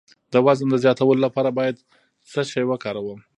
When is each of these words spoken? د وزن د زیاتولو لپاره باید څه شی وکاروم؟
د 0.33 0.35
وزن 0.45 0.67
د 0.71 0.75
زیاتولو 0.83 1.21
لپاره 1.27 1.49
باید 1.57 1.75
څه 2.31 2.41
شی 2.51 2.63
وکاروم؟ 2.67 3.19